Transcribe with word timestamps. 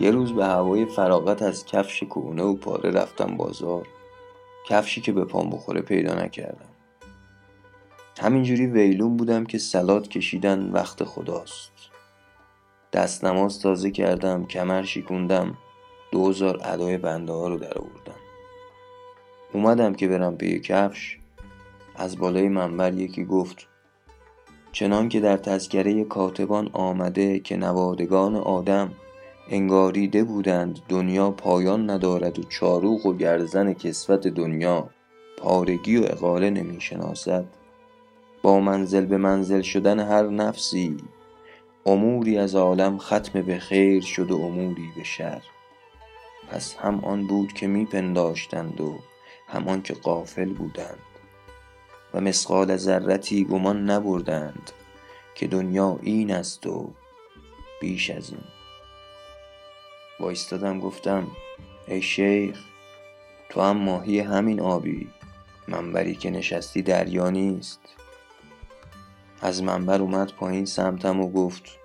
یه 0.00 0.10
روز 0.10 0.32
به 0.32 0.46
هوای 0.46 0.84
فراغت 0.84 1.42
از 1.42 1.66
کفش 1.66 2.04
کهنه 2.04 2.42
و 2.42 2.56
پاره 2.56 2.90
رفتم 2.90 3.36
بازار. 3.36 3.86
کفشی 4.68 5.00
که 5.00 5.12
به 5.12 5.24
پام 5.24 5.50
بخوره 5.50 5.80
پیدا 5.80 6.14
نکردم. 6.14 6.68
همینجوری 8.20 8.66
ویلون 8.66 9.16
بودم 9.16 9.44
که 9.44 9.58
سلات 9.58 10.08
کشیدن 10.08 10.70
وقت 10.70 11.04
خداست. 11.04 11.72
دست 12.92 13.24
نماز 13.24 13.60
تازه 13.60 13.90
کردم 13.90 14.46
کمر 14.46 14.82
شیکوندم 14.82 15.58
دوزار 16.12 16.60
ادای 16.64 16.98
بنده 16.98 17.32
ها 17.32 17.48
رو 17.48 17.56
در 17.56 17.78
آوردم. 17.78 18.20
اومدم 19.52 19.94
که 19.94 20.08
برم 20.08 20.36
پی 20.36 20.60
کفش. 20.60 21.18
از 21.96 22.18
بالای 22.18 22.48
منبر 22.48 22.94
یکی 22.94 23.24
گفت 23.24 23.66
چنان 24.72 25.08
که 25.08 25.20
در 25.20 25.36
تذکره 25.36 26.04
کاتبان 26.04 26.70
آمده 26.72 27.38
که 27.38 27.56
نوادگان 27.56 28.36
آدم 28.36 28.92
انگاریده 29.50 30.24
بودند 30.24 30.78
دنیا 30.88 31.30
پایان 31.30 31.90
ندارد 31.90 32.38
و 32.38 32.42
چاروق 32.42 33.06
و 33.06 33.14
گرزن 33.14 33.72
کسوت 33.72 34.28
دنیا 34.28 34.90
پارگی 35.38 35.96
و 35.96 36.04
اقاله 36.04 36.50
نمی 36.50 36.80
شناسد 36.80 37.44
با 38.42 38.60
منزل 38.60 39.04
به 39.04 39.16
منزل 39.16 39.62
شدن 39.62 40.00
هر 40.00 40.22
نفسی 40.22 40.96
اموری 41.86 42.38
از 42.38 42.54
عالم 42.54 42.98
ختم 42.98 43.42
به 43.42 43.58
خیر 43.58 44.02
شد 44.02 44.30
و 44.30 44.36
اموری 44.36 44.88
به 44.96 45.04
شر. 45.04 45.42
پس 46.50 46.76
هم 46.76 47.04
آن 47.04 47.26
بود 47.26 47.52
که 47.52 47.66
می 47.66 47.84
پنداشتند 47.84 48.80
و 48.80 48.98
همان 49.48 49.82
که 49.82 49.94
قافل 49.94 50.52
بودند. 50.52 50.98
و 52.14 52.20
مثقال 52.20 52.76
ذرتی 52.76 53.44
گمان 53.44 53.90
نبردند 53.90 54.70
که 55.34 55.46
دنیا 55.46 55.98
این 56.02 56.30
است 56.30 56.66
و 56.66 56.90
بیش 57.80 58.10
از 58.10 58.30
این. 58.30 58.57
وایستادم 60.20 60.80
گفتم 60.80 61.26
ای 61.88 62.02
شیخ 62.02 62.64
تو 63.48 63.60
هم 63.60 63.76
ماهی 63.76 64.20
همین 64.20 64.60
آبی. 64.60 65.08
منبری 65.68 66.14
که 66.14 66.30
نشستی 66.30 66.82
دریا 66.82 67.30
نیست. 67.30 67.80
از 69.42 69.62
منبر 69.62 70.00
اومد 70.00 70.32
پایین 70.32 70.64
سمتم 70.64 71.20
و 71.20 71.30
گفت 71.30 71.78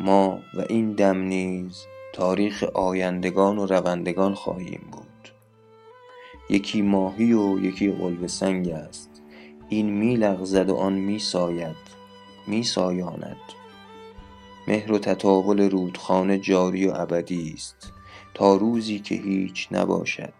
ما 0.00 0.40
و 0.54 0.60
این 0.68 0.92
دم 0.92 1.18
نیز 1.18 1.86
تاریخ 2.12 2.62
آیندگان 2.62 3.58
و 3.58 3.66
روندگان 3.66 4.34
خواهیم 4.34 4.88
بود. 4.92 5.06
یکی 6.50 6.82
ماهی 6.82 7.32
و 7.32 7.58
یکی 7.58 7.90
قلب 7.90 8.26
سنگ 8.26 8.68
است. 8.68 9.10
این 9.68 9.90
می 9.90 10.16
لغزد 10.16 10.70
و 10.70 10.76
آن 10.76 10.92
می 10.92 11.18
ساید 11.18 11.76
می 12.46 12.64
سایاند. 12.64 13.36
مهر 14.68 14.92
و 14.92 14.98
تطاول 14.98 15.70
رودخانه 15.70 16.38
جاری 16.38 16.86
و 16.86 16.92
ابدی 16.94 17.52
است 17.54 17.92
تا 18.34 18.56
روزی 18.56 18.98
که 18.98 19.14
هیچ 19.14 19.68
نباشد 19.70 20.32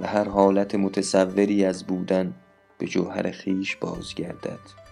و 0.00 0.06
هر 0.06 0.28
حالت 0.28 0.74
متصوری 0.74 1.64
از 1.64 1.86
بودن 1.86 2.34
به 2.78 2.86
جوهر 2.86 3.32
خویش 3.32 3.76
بازگردد. 3.76 4.82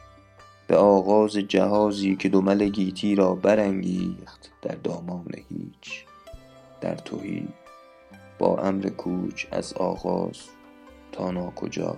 به 0.67 0.77
آغاز 0.77 1.33
جهازی 1.33 2.17
که 2.17 2.29
دمل 2.29 2.69
گیتی 2.69 3.15
را 3.15 3.35
برانگیخت 3.35 4.53
در 4.63 4.75
دامان 4.75 5.35
هیچ 5.49 6.05
در 6.81 6.95
تهی 6.95 7.49
با 8.39 8.59
امر 8.59 8.89
کوچ 8.89 9.47
از 9.53 9.73
آغاز 9.73 10.37
تا 11.13 11.31
ناکجا. 11.31 11.97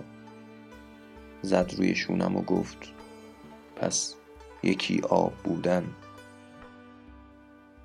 زد 1.41 1.73
روی 1.77 1.95
شونم 1.95 2.35
و 2.35 2.41
گفت 2.41 2.93
پس 3.75 4.15
یکی 4.63 5.01
آب 5.01 5.33
بودن. 5.43 5.83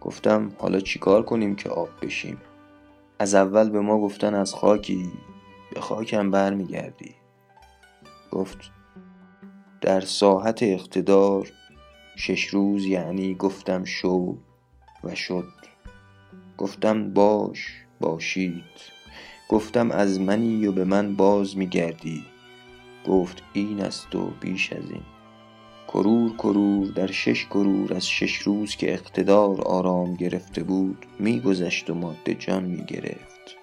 گفتم 0.08 0.52
حالا 0.58 0.80
چیکار 0.80 1.22
کنیم 1.22 1.56
که 1.56 1.68
آب 1.68 1.88
بشیم؟ 2.02 2.38
از 3.18 3.34
اول 3.34 3.70
به 3.70 3.80
ما 3.80 4.00
گفتن 4.00 4.34
از 4.34 4.54
خاکی 4.54 5.12
به 5.74 5.80
خاکم 5.80 6.30
برمیگردی. 6.30 7.14
گفت 8.30 8.58
در 9.80 10.00
ساحت 10.00 10.62
اقتدار 10.62 11.52
شش 12.16 12.44
روز 12.44 12.86
یعنی 12.86 13.34
گفتم 13.34 13.84
شو 13.84 14.36
و 15.04 15.14
شد. 15.14 15.52
گفتم 16.58 17.10
باش 17.10 17.74
باشید. 18.00 18.74
گفتم 19.48 19.90
از 19.90 20.20
منی 20.20 20.66
و 20.66 20.72
به 20.72 20.84
من 20.84 21.16
باز 21.16 21.56
میگردی. 21.56 22.24
گفت 23.06 23.42
این 23.52 23.80
است 23.80 24.14
و 24.14 24.30
بیش 24.40 24.72
از 24.72 24.90
این. 24.90 25.17
کرور 25.88 26.36
کرور 26.36 26.86
در 26.86 27.06
شش 27.06 27.46
کرور 27.46 27.94
از 27.94 28.08
شش 28.08 28.36
روز 28.36 28.76
که 28.76 28.92
اقتدار 28.92 29.60
آرام 29.60 30.14
گرفته 30.14 30.62
بود 30.62 31.06
میگذشت 31.18 31.90
و 31.90 31.94
ماده 31.94 32.34
جان 32.34 32.64
می‌گرفت 32.64 33.56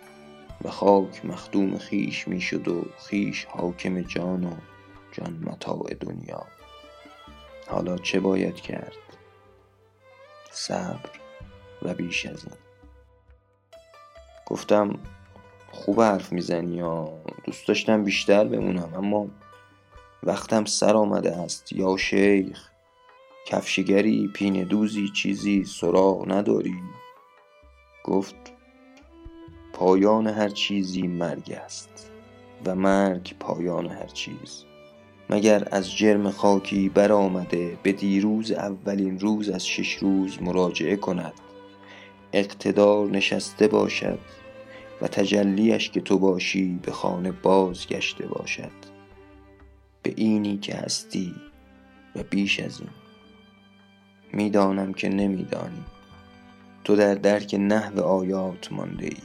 و 0.64 0.70
خاک 0.70 1.26
مخدوم 1.26 1.78
خویش 1.78 2.28
می‌شد 2.28 2.68
و 2.68 2.86
خویش 2.98 3.46
حاکم 3.46 4.02
جان 4.02 4.44
و 4.44 4.52
جان 5.12 5.44
متاع 5.46 5.94
دنیا. 6.00 6.46
حالا 7.68 7.98
چه 7.98 8.20
باید 8.20 8.56
کرد؟ 8.56 8.98
صبر 10.52 11.10
و 11.82 11.94
بیش 11.94 12.26
از 12.26 12.46
این. 12.46 12.58
گفتم 14.46 15.00
خوب 15.72 16.02
حرف 16.02 16.34
می‌زنی 16.34 16.76
یا؟ 16.76 17.10
دوست 17.44 17.68
داشتم 17.68 18.04
بیشتر 18.04 18.44
بمونم 18.44 18.94
اما 18.96 19.28
وقتم 20.26 20.66
سر 20.66 20.96
آمده 20.96 21.38
است 21.38 21.74
یا 21.74 21.98
شیخ. 21.98 22.70
کفشگری 23.46 24.30
پینه 24.34 24.66
دوزی 24.66 25.10
چیزی 25.10 25.64
سراغ 25.64 26.32
نداری. 26.32 26.76
گفت 28.04 28.36
پایان 29.74 30.28
هر 30.28 30.50
چیزی 30.50 31.02
مرگ 31.02 31.52
است 31.52 32.12
و 32.66 32.76
مرگ 32.76 33.34
پایان 33.40 33.88
هر 33.88 34.08
چیز. 34.08 34.64
مگر 35.30 35.68
از 35.72 35.98
جرم 35.98 36.32
خاکی 36.32 36.90
برآمده 36.90 37.78
به 37.84 37.92
دیروز 37.92 38.52
اولین 38.52 39.20
روز 39.20 39.50
از 39.50 39.68
شش 39.68 39.94
روز 39.94 40.42
مراجعه 40.42 40.96
کند؟ 40.96 41.34
اقتدار 42.34 43.08
نشسته 43.08 43.68
باشد 43.68 44.20
و 45.02 45.08
تجلیش 45.08 45.90
که 45.90 46.02
تو 46.02 46.20
باشی 46.20 46.80
به 46.84 46.92
خانه 46.92 47.32
بازگشته 47.32 48.28
باشد. 48.28 48.95
به 50.06 50.14
اینی 50.18 50.58
که 50.58 50.76
هستی 50.76 51.36
و 52.16 52.24
بیش 52.24 52.60
از 52.60 52.80
این. 52.80 52.90
می‌دانم 54.34 54.94
که 54.94 55.10
نمیدانی. 55.10 55.84
تو 56.84 56.96
در 56.96 57.16
درک 57.16 57.56
نحو 57.60 58.00
آیات 58.00 58.72
مانده 58.72 59.06
ای 59.06 59.18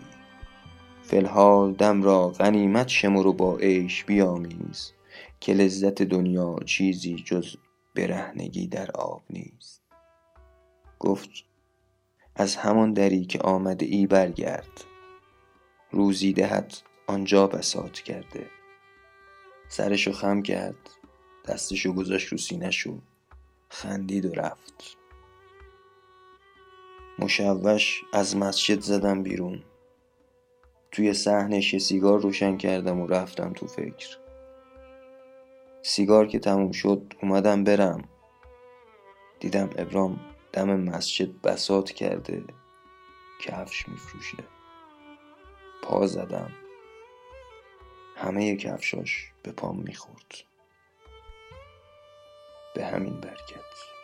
فی 1.02 1.16
الحال 1.16 1.72
دم 1.72 2.02
را 2.02 2.28
غنیمت 2.28 2.88
شمر 2.88 3.26
و 3.26 3.32
با 3.32 3.58
عیش 3.58 4.04
بیامیز 4.04 4.92
که 5.40 5.52
لذت 5.52 6.02
دنیا 6.02 6.56
چیزی 6.66 7.14
جز 7.14 7.56
برهنگی 7.94 8.66
در 8.66 8.90
آب 8.90 9.22
نیست. 9.30 9.82
گفت 10.98 11.30
از 12.36 12.56
همان 12.56 12.92
دری 12.92 13.24
که 13.24 13.38
آمده 13.38 13.86
ای 13.86 14.06
برگرد. 14.06 14.84
روزی 15.90 16.32
دهد 16.32 16.74
آنجا 17.06 17.46
بساط 17.46 18.00
کرده. 18.00 18.59
سرشو 19.72 20.12
خم 20.12 20.42
کرد. 20.42 20.90
دستشو 21.48 21.92
گذاشت 21.92 22.28
رو 22.28 22.38
سینهشو. 22.38 22.98
خندید 23.68 24.24
و 24.24 24.32
رفت. 24.32 24.96
مشوش 27.18 28.02
از 28.12 28.36
مسجد 28.36 28.80
زدم 28.80 29.22
بیرون. 29.22 29.62
توی 30.92 31.14
صحنش 31.14 31.78
سیگار 31.78 32.20
روشن 32.20 32.56
کردم 32.56 33.00
و 33.00 33.06
رفتم 33.06 33.52
تو 33.52 33.66
فکر. 33.66 34.18
سیگار 35.82 36.26
که 36.26 36.38
تموم 36.38 36.72
شد 36.72 37.14
اومدم 37.22 37.64
برم. 37.64 38.08
دیدم 39.40 39.70
ابرام 39.76 40.20
دم 40.52 40.80
مسجد 40.80 41.40
بسات 41.40 41.90
کرده. 41.90 42.44
کفش 43.40 43.88
میفروشه. 43.88 44.44
پا 45.82 46.06
زدم. 46.06 46.50
همه 48.30 48.56
کفشاش 48.56 49.32
به 49.42 49.52
پام 49.52 49.76
می‌خورد. 49.76 50.34
به 52.74 52.86
همین 52.86 53.20
برکت. 53.20 53.99